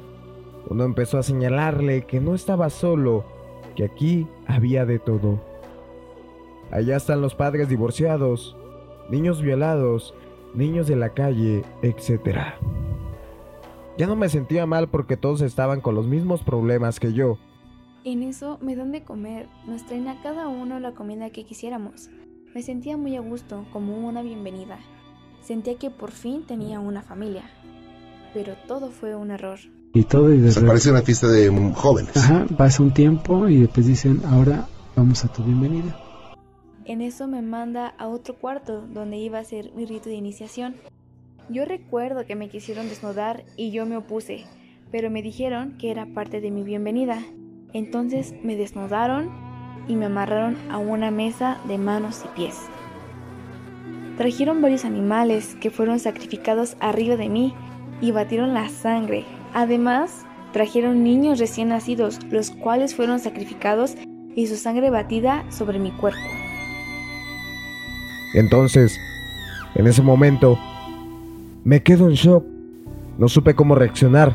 Uno 0.69 0.85
empezó 0.85 1.19
a 1.19 1.23
señalarle 1.23 2.05
que 2.05 2.21
no 2.21 2.35
estaba 2.35 2.71
solo, 2.71 3.25
aquí 3.85 4.27
había 4.47 4.85
de 4.87 4.99
todo. 4.99 5.41
Allá 6.71 6.97
están 6.97 7.21
los 7.21 7.35
padres 7.35 7.69
divorciados, 7.69 8.57
niños 9.11 9.43
violados, 9.43 10.15
niños 10.55 10.87
de 10.87 10.97
la 10.97 11.11
calle, 11.11 11.65
etc. 11.83 12.39
Ya 13.99 14.07
no 14.07 14.17
me 14.17 14.29
sentía 14.29 14.67
mal 14.67 14.89
porque 14.89 15.17
todos 15.17 15.43
estaban 15.43 15.81
con 15.81 15.95
los 15.95 16.07
mismos 16.07 16.43
problemas 16.43 17.01
que 17.01 17.13
yo. 17.13 17.39
En 18.05 18.23
eso 18.23 18.59
me 18.63 18.77
dan 18.77 18.93
de 18.93 19.03
comer, 19.05 19.49
nos 19.67 19.85
traen 19.85 20.09
a 20.09 20.23
cada 20.23 20.49
uno 20.49 20.81
la 20.81 20.93
comida 20.93 21.31
que 21.31 21.45
quisiéramos. 21.45 22.09
Me 22.55 22.63
sentía 22.63 22.97
muy 22.97 23.15
a 23.17 23.21
gusto, 23.21 23.67
como 23.73 24.09
una 24.09 24.23
bienvenida. 24.23 24.79
Sentía 25.41 25.77
que 25.77 25.91
por 25.91 26.11
fin 26.11 26.47
tenía 26.47 26.81
una 26.81 27.03
familia. 27.03 27.45
Pero 28.33 28.55
todo 28.67 28.91
fue 28.91 29.15
un 29.15 29.31
error. 29.31 29.59
Y 29.93 30.05
todo 30.05 30.33
y 30.33 30.39
de 30.39 30.53
Se 30.53 30.61
parece 30.61 30.91
una 30.91 31.03
fiesta 31.03 31.27
de 31.27 31.49
jóvenes. 31.75 32.17
Ajá, 32.17 32.47
pasa 32.57 32.83
un 32.83 32.93
tiempo 32.93 33.49
y 33.49 33.59
después 33.59 33.87
dicen, 33.87 34.23
ahora 34.25 34.69
vamos 34.95 35.25
a 35.25 35.33
tu 35.33 35.43
bienvenida. 35.43 35.99
En 36.85 37.01
eso 37.01 37.27
me 37.27 37.43
manda 37.43 37.89
a 37.99 38.07
otro 38.07 38.35
cuarto 38.35 38.87
donde 38.93 39.17
iba 39.17 39.39
a 39.39 39.45
ser 39.45 39.73
mi 39.75 39.87
rito 39.87 40.09
de 40.09 40.15
iniciación. 40.15 40.77
Yo 41.49 41.65
recuerdo 41.65 42.25
que 42.25 42.37
me 42.37 42.49
quisieron 42.49 42.89
desnudar 42.89 43.45
y 43.57 43.73
yo 43.73 43.85
me 43.85 43.97
opuse, 43.97 44.45
pero 44.93 45.11
me 45.11 45.23
dijeron 45.23 45.77
que 45.79 45.91
era 45.91 46.07
parte 46.07 46.41
de 46.41 46.53
mi 46.53 46.63
bienvenida. 46.63 47.21
Entonces 47.73 48.35
me 48.45 48.57
desnudaron 48.57 49.29
y 49.89 49.97
me 49.97 50.07
amarraron 50.07 50.57
a 50.71 50.79
una 50.79 51.11
mesa 51.11 51.59
de 51.67 51.79
manos 51.79 52.25
y 52.25 52.37
pies. 52.37 52.57
Trajeron 54.17 54.63
varios 54.63 54.85
animales 54.85 55.57
que 55.61 55.71
fueron 55.71 55.99
sacrificados 55.99 56.77
arriba 56.79 57.17
de 57.17 57.29
mí 57.29 57.55
y 58.01 58.13
batieron 58.13 58.55
la 58.55 58.69
sangre. 58.69 59.25
Además, 59.55 60.25
trajeron 60.53 61.03
niños 61.05 61.39
recién 61.39 61.69
nacidos, 61.69 62.19
los 62.31 62.51
cuales 62.51 62.95
fueron 62.95 63.21
sacrificados 63.21 63.97
y 64.35 64.47
su 64.47 64.57
sangre 64.57 64.91
batida 64.91 65.45
sobre 65.51 65.79
mi 65.79 65.91
cuerpo. 65.91 66.21
Entonces, 68.35 68.99
en 69.75 69.87
ese 69.87 70.03
momento, 70.03 70.59
me 71.65 71.83
quedo 71.83 72.09
en 72.09 72.15
shock. 72.15 72.45
No 73.19 73.29
supe 73.29 73.55
cómo 73.55 73.75
reaccionar. 73.75 74.35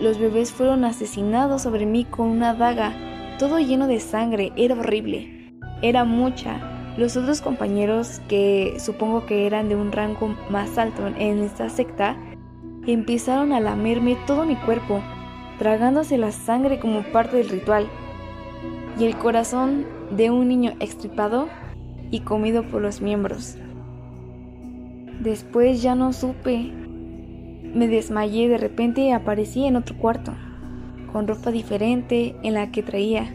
Los 0.00 0.18
bebés 0.18 0.52
fueron 0.52 0.84
asesinados 0.84 1.62
sobre 1.62 1.86
mí 1.86 2.04
con 2.04 2.28
una 2.28 2.52
daga, 2.52 2.92
todo 3.38 3.58
lleno 3.58 3.86
de 3.86 4.00
sangre, 4.00 4.52
era 4.56 4.74
horrible. 4.74 5.52
Era 5.82 6.04
mucha. 6.04 6.94
Los 6.98 7.16
otros 7.16 7.40
compañeros, 7.40 8.20
que 8.28 8.76
supongo 8.78 9.26
que 9.26 9.46
eran 9.46 9.68
de 9.68 9.76
un 9.76 9.92
rango 9.92 10.34
más 10.50 10.78
alto 10.78 11.06
en 11.06 11.42
esta 11.42 11.68
secta, 11.68 12.16
empezaron 12.92 13.52
a 13.52 13.60
lamerme 13.60 14.16
todo 14.26 14.44
mi 14.44 14.56
cuerpo, 14.56 15.00
tragándose 15.58 16.18
la 16.18 16.32
sangre 16.32 16.78
como 16.78 17.02
parte 17.12 17.36
del 17.36 17.48
ritual. 17.48 17.88
Y 18.98 19.04
el 19.04 19.16
corazón 19.16 19.84
de 20.10 20.30
un 20.30 20.48
niño 20.48 20.72
extripado 20.80 21.48
y 22.10 22.20
comido 22.20 22.62
por 22.62 22.82
los 22.82 23.00
miembros. 23.00 23.56
Después 25.22 25.82
ya 25.82 25.94
no 25.94 26.12
supe. 26.12 26.72
Me 27.74 27.88
desmayé 27.88 28.48
de 28.48 28.58
repente 28.58 29.02
y 29.02 29.10
aparecí 29.10 29.66
en 29.66 29.76
otro 29.76 29.96
cuarto, 29.98 30.32
con 31.12 31.26
ropa 31.26 31.50
diferente 31.50 32.36
en 32.42 32.54
la 32.54 32.70
que 32.70 32.82
traía. 32.82 33.34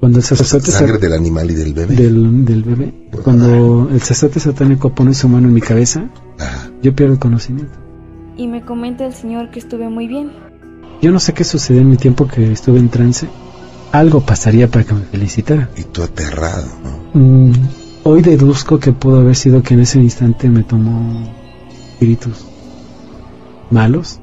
Cuando 0.00 0.18
el 0.18 0.24
sacerdote 0.24 0.70
¿Sangre 0.70 0.98
del 0.98 1.14
animal 1.14 1.50
y 1.50 1.54
del 1.54 1.74
bebé? 1.74 1.94
Del, 1.94 2.44
del 2.44 2.62
bebé. 2.62 3.08
Cuando 3.22 3.88
el 3.90 4.00
sacerdote 4.00 4.40
satánico 4.40 4.94
pone 4.94 5.14
su 5.14 5.28
mano 5.28 5.48
en 5.48 5.54
mi 5.54 5.60
cabeza, 5.60 6.08
yo 6.82 6.94
pierdo 6.94 7.14
el 7.14 7.18
conocimiento. 7.18 7.85
Y 8.36 8.46
me 8.46 8.62
comenta 8.62 9.06
el 9.06 9.14
Señor 9.14 9.50
que 9.50 9.58
estuve 9.58 9.88
muy 9.88 10.06
bien. 10.08 10.30
Yo 11.00 11.10
no 11.10 11.20
sé 11.20 11.34
qué 11.34 11.44
sucedió 11.44 11.82
en 11.82 11.90
mi 11.90 11.96
tiempo 11.96 12.26
que 12.26 12.52
estuve 12.52 12.78
en 12.78 12.88
trance. 12.88 13.28
Algo 13.92 14.20
pasaría 14.20 14.68
para 14.68 14.84
que 14.84 14.94
me 14.94 15.02
felicitara. 15.02 15.70
Y 15.76 15.84
tú 15.84 16.02
aterrado, 16.02 16.66
¿no? 16.82 17.20
Mm, 17.20 17.52
Hoy 18.08 18.22
deduzco 18.22 18.78
que 18.78 18.92
pudo 18.92 19.18
haber 19.18 19.34
sido 19.34 19.64
que 19.64 19.74
en 19.74 19.80
ese 19.80 19.98
instante 19.98 20.48
me 20.48 20.62
tomó 20.62 21.28
espíritus 21.76 22.46
malos, 23.68 24.20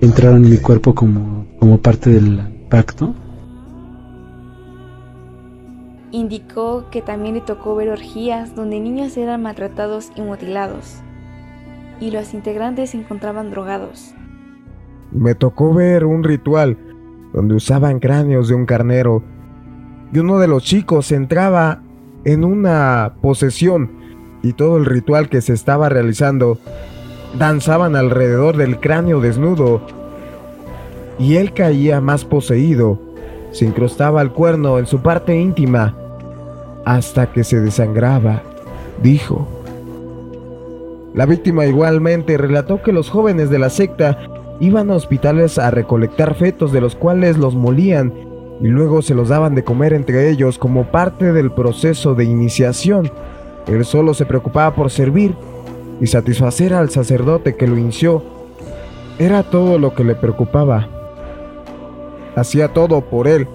entraron 0.00 0.44
en 0.44 0.50
mi 0.52 0.58
cuerpo 0.58 0.94
como, 0.94 1.44
como 1.58 1.78
parte 1.78 2.10
del 2.10 2.40
pacto. 2.70 3.12
Indicó 6.12 6.88
que 6.92 7.02
también 7.02 7.34
le 7.34 7.40
tocó 7.40 7.74
ver 7.74 7.88
orgías 7.88 8.54
donde 8.54 8.78
niños 8.78 9.16
eran 9.16 9.42
maltratados 9.42 10.12
y 10.14 10.20
mutilados, 10.20 10.98
y 12.00 12.10
los 12.10 12.34
integrantes 12.34 12.90
se 12.90 12.98
encontraban 12.98 13.50
drogados. 13.50 14.14
Me 15.12 15.34
tocó 15.34 15.74
ver 15.74 16.04
un 16.04 16.24
ritual 16.24 16.78
donde 17.32 17.54
usaban 17.54 18.00
cráneos 18.00 18.48
de 18.48 18.54
un 18.54 18.66
carnero 18.66 19.22
y 20.12 20.18
uno 20.18 20.38
de 20.38 20.48
los 20.48 20.64
chicos 20.64 21.12
entraba 21.12 21.82
en 22.24 22.44
una 22.44 23.14
posesión 23.20 23.90
y 24.42 24.54
todo 24.54 24.76
el 24.78 24.86
ritual 24.86 25.28
que 25.28 25.40
se 25.40 25.52
estaba 25.52 25.88
realizando 25.88 26.58
danzaban 27.38 27.94
alrededor 27.94 28.56
del 28.56 28.80
cráneo 28.80 29.20
desnudo 29.20 29.82
y 31.18 31.36
él 31.36 31.52
caía 31.52 32.00
más 32.00 32.24
poseído, 32.24 32.98
se 33.52 33.66
incrustaba 33.66 34.22
el 34.22 34.30
cuerno 34.30 34.78
en 34.78 34.86
su 34.86 35.00
parte 35.00 35.38
íntima 35.38 35.94
hasta 36.84 37.30
que 37.30 37.44
se 37.44 37.60
desangraba, 37.60 38.42
dijo. 39.02 39.59
La 41.14 41.26
víctima 41.26 41.66
igualmente 41.66 42.38
relató 42.38 42.82
que 42.82 42.92
los 42.92 43.10
jóvenes 43.10 43.50
de 43.50 43.58
la 43.58 43.68
secta 43.68 44.18
iban 44.60 44.90
a 44.90 44.94
hospitales 44.94 45.58
a 45.58 45.70
recolectar 45.70 46.34
fetos 46.34 46.72
de 46.72 46.80
los 46.80 46.94
cuales 46.94 47.36
los 47.36 47.56
molían 47.56 48.12
y 48.60 48.68
luego 48.68 49.02
se 49.02 49.14
los 49.14 49.28
daban 49.28 49.54
de 49.54 49.64
comer 49.64 49.92
entre 49.92 50.30
ellos 50.30 50.58
como 50.58 50.84
parte 50.84 51.32
del 51.32 51.50
proceso 51.50 52.14
de 52.14 52.24
iniciación. 52.24 53.10
Él 53.66 53.84
solo 53.84 54.14
se 54.14 54.26
preocupaba 54.26 54.74
por 54.74 54.90
servir 54.90 55.34
y 56.00 56.06
satisfacer 56.06 56.74
al 56.74 56.90
sacerdote 56.90 57.56
que 57.56 57.66
lo 57.66 57.76
inició. 57.76 58.22
Era 59.18 59.42
todo 59.42 59.78
lo 59.78 59.94
que 59.94 60.04
le 60.04 60.14
preocupaba. 60.14 60.88
Hacía 62.36 62.68
todo 62.68 63.00
por 63.00 63.26
él, 63.26 63.48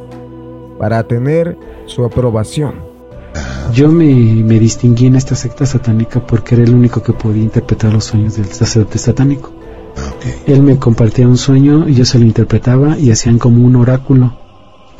para 0.77 1.03
tener 1.03 1.57
su 1.85 2.03
aprobación. 2.03 2.84
Yo 3.75 3.91
me, 3.91 4.05
me, 4.05 4.57
distinguí 4.57 5.07
en 5.07 5.17
esta 5.17 5.35
secta 5.35 5.65
satánica 5.65 6.25
porque 6.25 6.55
era 6.55 6.63
el 6.63 6.73
único 6.73 7.03
que 7.03 7.11
podía 7.11 7.43
interpretar 7.43 7.91
los 7.91 8.05
sueños 8.05 8.37
del 8.37 8.45
sacerdote 8.45 8.97
satánico. 8.97 9.51
Él 10.45 10.61
me 10.63 10.77
compartía 10.77 11.27
un 11.27 11.37
sueño 11.37 11.87
y 11.89 11.93
yo 11.93 12.05
se 12.05 12.17
lo 12.17 12.25
interpretaba 12.25 12.97
y 12.97 13.11
hacían 13.11 13.37
como 13.37 13.65
un 13.65 13.75
oráculo 13.75 14.33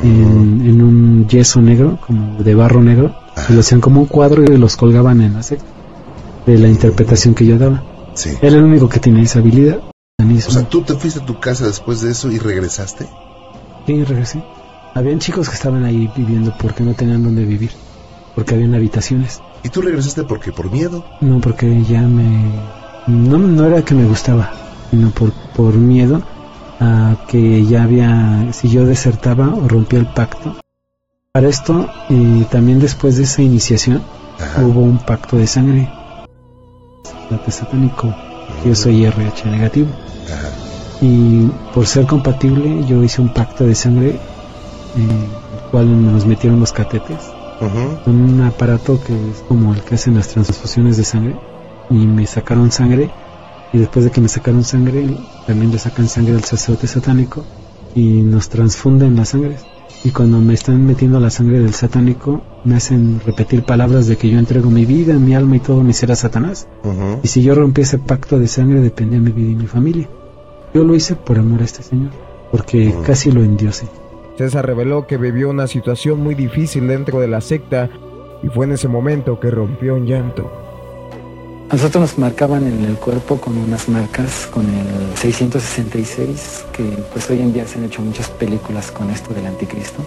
en, 0.03 0.82
un 0.82 1.27
yeso 1.29 1.62
negro, 1.62 2.00
como 2.05 2.44
de 2.44 2.53
barro 2.53 2.82
negro, 2.82 3.15
y 3.50 3.53
lo 3.53 3.62
hacían 3.62 3.79
como 3.79 4.01
un 4.01 4.08
cuadro 4.08 4.44
y 4.44 4.58
los 4.58 4.75
colgaban 4.75 5.22
en 5.22 5.36
la 5.36 5.44
secta, 5.44 5.65
de 6.46 6.58
la 6.58 6.67
interpretación 6.67 7.34
que 7.34 7.46
yo 7.46 7.58
daba. 7.58 7.82
Sí. 8.13 8.32
Era 8.41 8.58
el 8.58 8.63
único 8.63 8.89
que 8.89 9.00
tenía 9.00 9.24
esa 9.24 9.39
habilidad. 9.39 9.79
O 10.20 10.51
sea, 10.51 10.67
¿tú 10.67 10.82
te 10.82 10.96
fuiste 10.96 11.22
a 11.22 11.25
tu 11.25 11.39
casa 11.39 11.65
después 11.65 12.01
de 12.01 12.12
eso 12.12 12.29
y 12.29 12.39
regresaste? 12.39 13.08
Sí, 13.86 14.03
regresé. 14.03 14.44
Habían 14.94 15.20
chicos 15.20 15.48
que 15.50 15.55
estaban 15.55 15.84
ahí 15.86 16.12
viviendo 16.15 16.53
porque 16.60 16.84
no 16.84 16.94
tenían 16.94 17.24
dónde 17.24 17.46
vivir, 17.46 17.72
porque 18.36 18.54
habían 18.54 18.75
habitaciones. 18.75 19.42
¿Y 19.63 19.70
tú 19.70 19.82
regresaste 19.82 20.24
porque 20.24 20.51
¿Por 20.51 20.70
miedo? 20.70 21.04
No, 21.22 21.39
porque 21.39 21.84
ya 21.84 22.01
me... 22.01 22.51
No, 23.08 23.38
no 23.38 23.65
era 23.65 23.84
que 23.84 23.96
me 23.96 24.06
gustaba, 24.06 24.51
sino 24.92 25.10
por, 25.12 25.32
por 25.56 25.74
miedo 25.75 26.22
a 26.80 27.15
que 27.27 27.63
ya 27.65 27.84
había, 27.84 28.51
si 28.51 28.70
yo 28.70 28.86
desertaba 28.86 29.48
o 29.54 29.68
rompía 29.68 30.00
el 30.00 30.08
pacto. 30.08 30.56
Para 31.32 31.48
esto, 31.48 31.89
y 32.10 32.44
también 32.46 32.80
después 32.80 33.18
de 33.18 33.24
esa 33.24 33.42
iniciación, 33.42 34.01
hubo 34.62 34.82
un 34.82 35.00
pacto 35.00 35.38
de 35.38 35.48
sangre. 35.48 35.89
Satánico, 37.50 38.13
yo 38.65 38.75
soy 38.75 39.06
RH 39.06 39.50
negativo. 39.50 39.89
Y 41.01 41.48
por 41.74 41.86
ser 41.86 42.06
compatible, 42.06 42.86
yo 42.88 43.04
hice 43.04 43.22
un 43.22 43.34
pacto 43.34 43.65
de 43.65 43.75
sangre, 43.75 44.20
en 44.96 45.10
el 45.12 45.70
cual 45.72 46.06
nos 46.13 46.25
metieron 46.25 46.60
los 46.60 46.72
catetes, 46.72 47.20
un 48.05 48.41
aparato 48.41 49.00
que 49.01 49.13
es 49.13 49.43
como 49.47 49.74
el 49.74 49.81
que 49.81 49.95
hacen 49.95 50.15
las 50.15 50.29
transfusiones 50.29 50.97
de 50.97 51.03
sangre, 51.03 51.35
y 51.89 52.05
me 52.05 52.25
sacaron 52.25 52.71
sangre 52.71 53.12
y 53.75 53.77
después 53.77 54.05
de 54.05 54.12
que 54.12 54.21
me 54.21 54.29
sacaron 54.29 54.63
sangre, 54.63 55.05
también 55.45 55.71
le 55.71 55.77
sacan 55.77 56.07
sangre 56.07 56.35
al 56.35 56.43
sacerdote 56.43 56.88
satánico 56.88 57.43
y 57.93 58.21
nos 58.21 58.47
transfunden 58.47 59.15
la 59.15 59.25
sangre. 59.25 59.57
Y 60.03 60.12
cuando 60.12 60.39
me 60.39 60.53
están 60.53 60.85
metiendo 60.85 61.19
la 61.19 61.29
sangre 61.29 61.59
del 61.59 61.74
satánico, 61.74 62.41
me 62.63 62.75
hacen 62.75 63.19
repetir 63.25 63.63
palabras 63.63 64.07
de 64.07 64.17
que 64.17 64.29
yo 64.29 64.39
entrego 64.39 64.69
mi 64.69 64.85
vida, 64.85 65.15
mi 65.15 65.35
alma 65.35 65.57
y 65.57 65.59
todo 65.59 65.83
mi 65.83 65.93
ser 65.93 66.12
a 66.12 66.15
Satanás. 66.15 66.67
Y 67.24 67.27
si 67.27 67.41
yo 67.41 67.55
rompí 67.55 67.81
ese 67.81 67.97
pacto 67.97 68.39
de 68.39 68.47
sangre, 68.47 68.81
dependía 68.81 69.19
mi 69.19 69.31
vida 69.31 69.51
y 69.51 69.55
mi 69.55 69.67
familia. 69.67 70.07
Yo 70.74 70.83
lo 70.83 70.95
hice 70.95 71.15
por 71.15 71.39
amor 71.39 71.62
a 71.62 71.65
este 71.65 71.83
Señor, 71.83 72.12
porque 72.51 72.95
casi 73.05 73.31
lo 73.31 73.43
endiosé. 73.43 73.88
César 74.38 74.65
reveló 74.65 75.08
que 75.08 75.18
vivió 75.18 75.50
una 75.50 75.68
situación 75.68 76.22
muy 76.22 76.36
difícil 76.36 76.88
dentro 76.88 77.20
de 77.20 77.27
la 77.27 77.39
secta 77.39 77.89
y 78.44 78.48
fue 78.48 78.65
en 78.65 78.74
ese 78.74 78.88
momento 78.88 79.39
que 79.39 79.50
rompió 79.50 79.96
un 79.96 80.06
llanto. 80.06 80.51
Nosotros 81.72 82.01
nos 82.01 82.20
marcaban 82.20 82.68
en 82.68 82.84
el 82.84 82.96
cuerpo 82.96 83.38
con 83.38 83.58
unas 83.58 83.89
marcas 83.89 84.48
con 84.48 84.65
el 84.65 85.18
666, 85.18 86.65
que 86.72 86.84
pues 87.12 87.30
hoy 87.30 87.42
en 87.42 87.54
día 87.54 87.65
se 87.65 87.80
han 87.80 87.86
hecho 87.86 88.01
muchas 88.01 88.30
películas 88.30 88.92
con 88.92 89.10
esto 89.10 89.34
del 89.34 89.48
anticristo, 89.48 90.04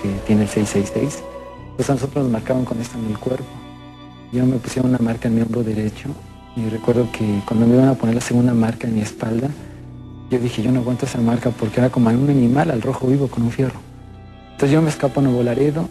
que 0.00 0.08
tiene 0.26 0.42
el 0.42 0.48
666. 0.48 1.22
Pues 1.76 1.90
a 1.90 1.94
nosotros 1.94 2.24
nos 2.24 2.32
marcaban 2.32 2.64
con 2.64 2.80
esto 2.80 2.96
en 2.98 3.10
el 3.10 3.18
cuerpo. 3.18 3.44
Yo 4.32 4.46
me 4.46 4.56
pusieron 4.56 4.90
una 4.90 4.98
marca 4.98 5.28
en 5.28 5.34
mi 5.34 5.42
hombro 5.42 5.62
derecho 5.62 6.08
y 6.56 6.68
recuerdo 6.68 7.06
que 7.12 7.42
cuando 7.46 7.66
me 7.66 7.74
iban 7.74 7.88
a 7.88 7.94
poner 7.94 8.14
la 8.14 8.20
segunda 8.20 8.54
marca 8.54 8.86
en 8.86 8.94
mi 8.94 9.02
espalda, 9.02 9.48
yo 10.32 10.38
dije, 10.38 10.62
yo 10.62 10.72
no 10.72 10.80
aguanto 10.80 11.04
esa 11.04 11.20
marca 11.20 11.50
porque 11.50 11.78
era 11.80 11.90
como 11.90 12.08
un 12.08 12.30
animal 12.30 12.70
al 12.70 12.80
rojo 12.80 13.06
vivo 13.06 13.28
con 13.28 13.42
un 13.42 13.50
fierro. 13.50 13.78
Entonces 14.52 14.70
yo 14.70 14.80
me 14.80 14.88
escapo 14.88 15.20
a 15.20 15.22
Nuevo 15.22 15.42
Laredo 15.42 15.88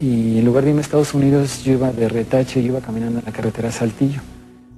y 0.00 0.38
en 0.38 0.44
lugar 0.44 0.64
de 0.64 0.70
irme 0.70 0.80
a 0.80 0.82
Estados 0.82 1.14
Unidos 1.14 1.62
yo 1.62 1.74
iba 1.74 1.92
de 1.92 2.08
retache, 2.08 2.60
yo 2.60 2.70
iba 2.70 2.80
caminando 2.80 3.20
en 3.20 3.24
la 3.24 3.30
carretera 3.30 3.70
Saltillo. 3.70 4.20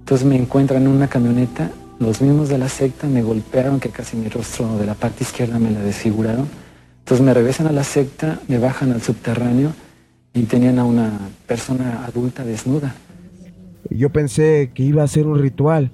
Entonces 0.01 0.27
me 0.27 0.37
encuentran 0.37 0.83
en 0.83 0.89
una 0.89 1.09
camioneta, 1.09 1.71
los 1.99 2.21
mismos 2.21 2.51
de 2.51 2.59
la 2.59 2.69
secta 2.69 3.07
me 3.07 3.23
golpearon 3.23 3.81
que 3.81 3.89
casi 3.89 4.19
mi 4.19 4.29
rostro 4.29 4.77
de 4.77 4.85
la 4.85 4.95
parte 4.95 5.25
izquierda 5.25 5.59
me 5.59 5.71
la 5.71 5.81
desfiguraron. 5.81 6.47
Entonces 6.99 7.25
me 7.25 7.33
regresan 7.33 7.67
a 7.69 7.73
la 7.73 7.85
secta, 7.85 8.41
me 8.49 8.59
bajan 8.59 8.93
al 8.93 9.01
subterráneo 9.01 9.73
y 10.35 10.43
tenían 10.43 10.79
a 10.79 10.85
una 10.85 11.13
persona 11.47 12.05
adulta 12.05 12.45
desnuda. 12.45 12.95
Yo 13.89 14.11
pensé 14.11 14.73
que 14.75 14.83
iba 14.83 15.03
a 15.03 15.09
ser 15.09 15.27
un 15.27 15.39
ritual 15.39 15.91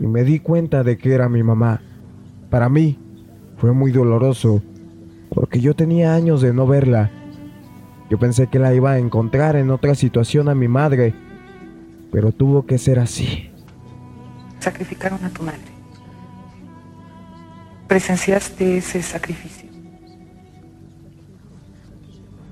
y 0.00 0.06
me 0.08 0.24
di 0.24 0.40
cuenta 0.40 0.82
de 0.82 0.98
que 0.98 1.14
era 1.14 1.28
mi 1.28 1.44
mamá. 1.44 1.80
Para 2.50 2.68
mí 2.68 2.98
fue 3.56 3.72
muy 3.72 3.90
doloroso 3.90 4.62
porque 5.30 5.60
yo 5.60 5.74
tenía 5.74 6.14
años 6.14 6.40
de 6.40 6.52
no 6.52 6.66
verla. 6.66 7.10
Yo 8.08 8.18
pensé 8.18 8.46
que 8.46 8.58
la 8.58 8.72
iba 8.72 8.92
a 8.92 8.98
encontrar 8.98 9.56
en 9.56 9.70
otra 9.70 9.94
situación 9.94 10.48
a 10.48 10.54
mi 10.54 10.68
madre, 10.68 11.14
pero 12.12 12.32
tuvo 12.32 12.64
que 12.66 12.78
ser 12.78 12.98
así. 12.98 13.50
Sacrificaron 14.60 15.24
a 15.24 15.30
tu 15.30 15.42
madre. 15.42 15.60
Presenciaste 17.88 18.78
ese 18.78 19.02
sacrificio. 19.02 19.68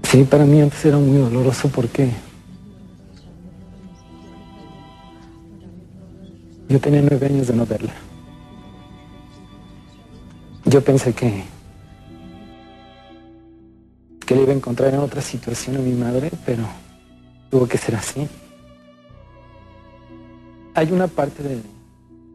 Sí, 0.02 0.22
para 0.24 0.44
mí 0.44 0.60
antes 0.60 0.84
era 0.84 0.96
muy 0.96 1.18
doloroso 1.18 1.68
porque 1.68 2.08
yo 6.68 6.80
tenía 6.80 7.02
nueve 7.02 7.26
años 7.26 7.48
de 7.48 7.56
no 7.56 7.66
verla. 7.66 7.92
Yo 10.74 10.82
pensé 10.82 11.12
que 11.12 11.44
que 14.26 14.34
le 14.34 14.42
iba 14.42 14.50
a 14.50 14.56
encontrar 14.56 14.92
en 14.92 14.98
otra 14.98 15.22
situación 15.22 15.76
a 15.76 15.78
mi 15.78 15.92
madre, 15.92 16.32
pero 16.44 16.64
tuvo 17.48 17.68
que 17.68 17.78
ser 17.78 17.94
así. 17.94 18.26
Hay 20.74 20.90
una 20.90 21.06
parte 21.06 21.44
de, 21.44 21.60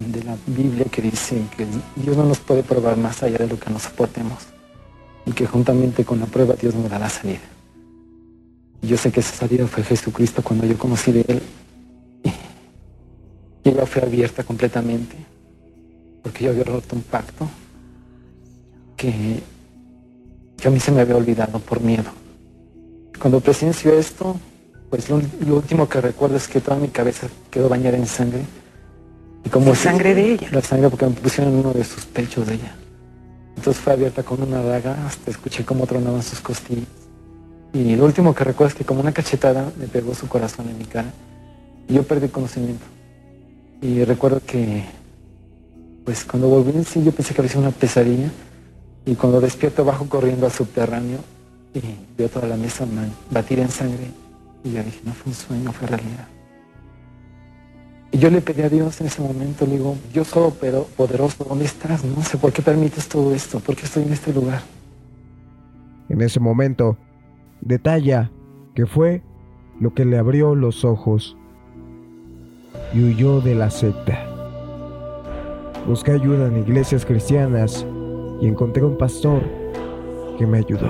de 0.08 0.24
la 0.24 0.38
Biblia 0.48 0.86
que 0.86 1.01
dice 1.01 1.43
que 1.58 1.67
Dios 1.98 2.15
no 2.15 2.24
nos 2.24 2.39
puede 2.39 2.63
probar 2.63 2.96
más 2.96 3.22
allá 3.24 3.39
de 3.39 3.48
lo 3.48 3.60
que 3.60 3.69
nos 3.72 3.81
soportemos 3.81 4.48
y 5.25 5.34
que 5.34 5.46
juntamente 5.46 6.05
con 6.05 6.22
la 6.22 6.25
prueba 6.25 6.53
Dios 6.53 6.74
nos 6.74 6.89
da 6.89 6.98
la 6.98 7.10
salida. 7.10 7.50
Yo 8.81 8.96
sé 8.96 9.12
que 9.12 9.19
esa 9.19 9.36
salida 9.36 9.67
fue 9.67 9.84
Jesucristo 9.84 10.41
cuando 10.41 10.65
yo 10.65 10.77
conocí 10.77 11.12
de 11.12 11.25
Él 11.27 11.41
y 13.65 13.72
la 13.72 13.86
fue 13.86 14.01
abierta 14.01 14.46
completamente 14.46 15.17
porque 16.24 16.46
yo 16.46 16.51
había 16.51 16.63
roto 16.63 16.96
un 16.96 17.01
pacto 17.01 17.46
que 18.99 19.41
que 20.59 20.67
a 20.67 20.71
mí 20.71 20.79
se 20.79 20.91
me 20.91 21.01
había 21.01 21.15
olvidado 21.15 21.59
por 21.59 21.81
miedo. 21.81 22.11
Cuando 23.19 23.39
presencio 23.39 23.93
esto, 23.93 24.37
pues 24.89 25.09
lo, 25.09 25.19
último 25.55 25.87
que 25.87 26.01
recuerdo 26.01 26.37
es 26.37 26.47
que 26.47 26.61
toda 26.61 26.77
mi 26.77 26.89
cabeza 26.89 27.27
quedó 27.49 27.69
bañada 27.69 27.97
en 27.97 28.05
sangre. 28.05 28.43
Y 29.43 29.49
como 29.49 29.73
sangre 29.73 30.13
de 30.13 30.33
ella. 30.33 30.49
La 30.51 30.61
sangre 30.61 30.89
porque 30.89 31.05
me 31.05 31.13
pusieron 31.13 31.55
uno 31.55 31.71
de 31.73 31.83
sus 31.83 32.05
pechos 32.05 32.47
de 32.47 32.55
ella. 32.55 32.75
Entonces 33.55 33.81
fue 33.81 33.93
abierta 33.93 34.23
con 34.23 34.41
una 34.41 34.61
daga, 34.61 35.05
hasta 35.05 35.31
escuché 35.31 35.65
cómo 35.65 35.85
tronaban 35.85 36.23
sus 36.23 36.39
costillas. 36.39 36.87
Y 37.73 37.95
lo 37.95 38.05
último 38.05 38.33
que 38.33 38.43
recuerdo 38.43 38.69
es 38.69 38.75
que 38.75 38.85
como 38.85 39.01
una 39.01 39.11
cachetada 39.11 39.71
me 39.77 39.87
pegó 39.87 40.13
su 40.15 40.27
corazón 40.27 40.69
en 40.69 40.77
mi 40.77 40.85
cara. 40.85 41.11
Y 41.87 41.93
yo 41.93 42.03
perdí 42.03 42.29
conocimiento. 42.29 42.85
Y 43.81 44.03
recuerdo 44.03 44.41
que, 44.45 44.83
pues 46.03 46.25
cuando 46.25 46.47
volví 46.49 46.71
en 46.71 46.85
sí, 46.85 47.03
yo 47.03 47.11
pensé 47.11 47.33
que 47.33 47.41
había 47.41 47.51
sido 47.51 47.61
una 47.61 47.71
pesadilla. 47.71 48.29
Y 49.09 49.15
cuando 49.15 49.41
despierto 49.41 49.83
bajo 49.83 50.05
corriendo 50.07 50.45
al 50.45 50.51
subterráneo 50.51 51.17
y 51.73 51.81
veo 52.15 52.29
toda 52.29 52.47
la 52.47 52.55
mesa 52.55 52.85
batir 53.31 53.57
en 53.57 53.69
sangre. 53.69 54.11
Y 54.63 54.73
yo 54.73 54.83
dije, 54.83 54.99
no 55.03 55.13
fue 55.13 55.31
un 55.31 55.35
sueño, 55.35 55.71
fue 55.71 55.87
realidad. 55.87 56.27
Y 58.11 58.19
yo 58.19 58.29
le 58.29 58.39
pedí 58.41 58.61
a 58.61 58.69
Dios 58.69 59.01
en 59.01 59.07
ese 59.07 59.23
momento, 59.23 59.65
le 59.65 59.77
digo, 59.77 59.97
Dios 60.13 60.31
pero 60.61 60.83
poderoso, 60.95 61.43
¿dónde 61.43 61.65
estás? 61.65 62.05
No 62.05 62.21
sé 62.21 62.38
por 62.38 62.53
qué 62.53 62.62
permites 62.62 63.07
todo 63.07 63.34
esto, 63.34 63.60
por 63.60 63.75
qué 63.75 63.86
estoy 63.86 64.03
en 64.03 64.13
este 64.13 64.31
lugar. 64.31 64.62
En 66.07 66.21
ese 66.21 66.39
momento, 66.39 66.95
detalla 67.62 68.29
que 68.75 68.86
fue 68.86 69.23
lo 69.79 69.95
que 69.95 70.05
le 70.05 70.19
abrió 70.19 70.53
los 70.53 70.86
ojos 70.86 71.36
y 72.93 73.03
huyó 73.03 73.41
de 73.41 73.55
la 73.55 73.71
secta. 73.71 74.23
Busqué 75.88 76.12
ayuda 76.12 76.45
en 76.45 76.57
iglesias 76.60 77.07
cristianas 77.07 77.88
y 78.41 78.47
encontré 78.47 78.84
un 78.84 78.97
pastor 78.97 79.43
que 80.38 80.45
me 80.45 80.60
ayudó. 80.60 80.89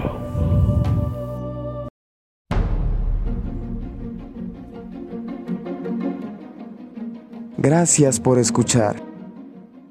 Gracias 7.58 8.20
por 8.20 8.40
escuchar. 8.40 9.02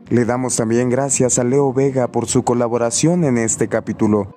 Le 0.09 0.25
damos 0.25 0.57
también 0.57 0.88
gracias 0.88 1.38
a 1.38 1.44
Leo 1.44 1.73
Vega 1.75 2.09
por 2.09 2.27
su 2.27 2.42
colaboración 2.42 3.25
en 3.25 3.37
este 3.37 3.68
capítulo. 3.68 4.37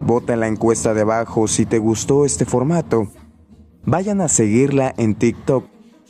Vota 0.00 0.34
en 0.34 0.40
la 0.40 0.48
encuesta 0.48 0.92
de 0.92 1.02
abajo 1.02 1.46
si 1.46 1.64
te 1.64 1.78
gustó 1.78 2.24
este 2.24 2.44
formato. 2.44 3.06
Vayan 3.84 4.20
a 4.20 4.28
seguirla 4.28 4.92
en 4.96 5.14
TikTok. 5.14 5.64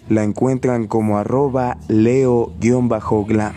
La 0.08 0.24
encuentran 0.24 0.86
como 0.86 1.18
arroba 1.18 1.76
leo-glam. 1.88 3.54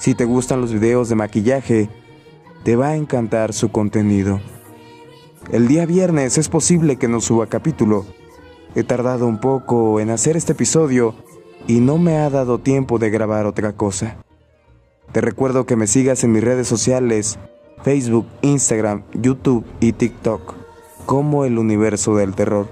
Si 0.00 0.14
te 0.14 0.24
gustan 0.24 0.62
los 0.62 0.72
videos 0.72 1.10
de 1.10 1.14
maquillaje, 1.14 1.90
te 2.64 2.74
va 2.74 2.88
a 2.88 2.96
encantar 2.96 3.52
su 3.52 3.70
contenido. 3.70 4.40
El 5.52 5.68
día 5.68 5.84
viernes 5.84 6.38
es 6.38 6.48
posible 6.48 6.96
que 6.96 7.06
no 7.06 7.20
suba 7.20 7.48
capítulo. 7.48 8.06
He 8.74 8.82
tardado 8.82 9.26
un 9.26 9.40
poco 9.40 10.00
en 10.00 10.08
hacer 10.08 10.38
este 10.38 10.52
episodio 10.52 11.14
y 11.66 11.80
no 11.80 11.98
me 11.98 12.16
ha 12.16 12.30
dado 12.30 12.60
tiempo 12.60 12.98
de 12.98 13.10
grabar 13.10 13.44
otra 13.44 13.74
cosa. 13.74 14.16
Te 15.12 15.20
recuerdo 15.20 15.66
que 15.66 15.76
me 15.76 15.86
sigas 15.86 16.24
en 16.24 16.32
mis 16.32 16.44
redes 16.44 16.66
sociales, 16.66 17.38
Facebook, 17.82 18.26
Instagram, 18.40 19.02
YouTube 19.12 19.66
y 19.80 19.92
TikTok, 19.92 20.54
como 21.04 21.44
el 21.44 21.58
universo 21.58 22.16
del 22.16 22.34
terror. 22.34 22.68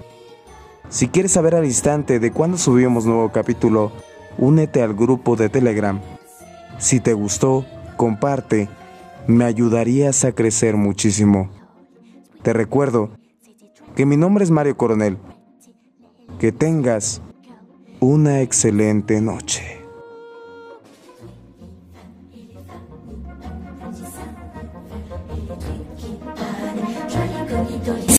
Si 0.89 1.09
quieres 1.09 1.33
saber 1.33 1.57
al 1.57 1.67
instante 1.67 2.21
de 2.21 2.33
cuándo 2.33 2.57
subimos 2.57 3.05
nuevo 3.05 3.33
capítulo, 3.33 3.93
únete 4.39 4.81
al 4.81 4.95
grupo 4.95 5.37
de 5.37 5.51
Telegram 5.51 6.01
si 6.79 7.01
te 7.01 7.13
gustó, 7.13 7.67
comparte, 7.97 8.69
me 9.27 9.45
ayudarías 9.45 10.25
a 10.25 10.33
crecer 10.33 10.77
muchísimo. 10.77 11.51
Te 12.43 12.53
recuerdo 12.53 13.11
que 13.95 14.07
mi 14.07 14.17
nombre 14.17 14.45
es 14.45 14.51
Mario 14.51 14.77
Coronel. 14.77 15.19
Que 16.39 16.53
tengas 16.53 17.21
una 18.01 18.43
excelente 18.43 19.21
noche. 19.21 19.78